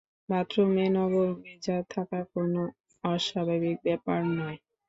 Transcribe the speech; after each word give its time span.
বাথরুমের 0.29 0.89
নব 0.95 1.13
ভেজা 1.41 1.77
থাকা 1.93 2.19
কোনো 2.33 2.61
অস্বাভাবিক 3.03 3.77
ব্যাপার 3.85 4.19
নয়। 4.31 4.57